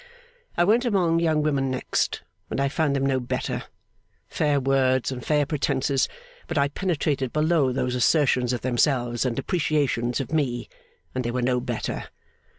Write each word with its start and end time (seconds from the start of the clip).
I 0.57 0.63
went 0.63 0.83
among 0.83 1.19
young 1.19 1.43
women 1.43 1.69
next, 1.69 2.23
and 2.49 2.59
I 2.59 2.69
found 2.69 2.95
them 2.95 3.05
no 3.05 3.19
better. 3.19 3.65
Fair 4.27 4.59
words 4.59 5.11
and 5.11 5.23
fair 5.23 5.45
pretences; 5.45 6.09
but 6.47 6.57
I 6.57 6.69
penetrated 6.69 7.31
below 7.31 7.71
those 7.71 7.93
assertions 7.93 8.51
of 8.51 8.61
themselves 8.61 9.25
and 9.25 9.35
depreciations 9.35 10.19
of 10.19 10.31
me, 10.33 10.67
and 11.13 11.23
they 11.23 11.29
were 11.29 11.43
no 11.43 11.59
better. 11.59 12.05